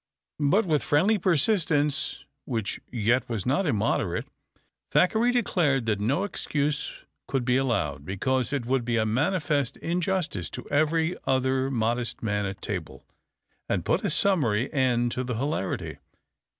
[0.39, 4.27] But with friendly persistence, which yet was not immoderate,
[4.89, 10.49] Thackeray declared that no excuse could be allowed, because it would be a manifest injustice
[10.49, 13.03] to every other modest man at table,
[13.69, 15.99] and put a summary end to the hilarity.